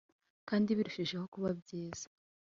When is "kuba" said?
1.33-1.49